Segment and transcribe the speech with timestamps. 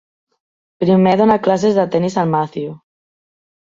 [0.85, 2.77] Primer dona classes de tennis al Matthew.